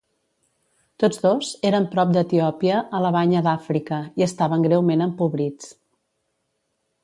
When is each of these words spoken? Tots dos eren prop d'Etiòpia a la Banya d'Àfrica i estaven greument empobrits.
Tots 1.03 1.19
dos 1.25 1.49
eren 1.71 1.85
prop 1.91 2.15
d'Etiòpia 2.15 2.81
a 2.99 3.03
la 3.05 3.13
Banya 3.17 3.45
d'Àfrica 3.51 4.01
i 4.23 4.27
estaven 4.31 4.67
greument 4.71 5.07
empobrits. 5.11 5.73